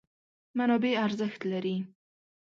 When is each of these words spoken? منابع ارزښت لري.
منابع 0.57 0.93
ارزښت 1.05 1.41
لري. 1.51 1.75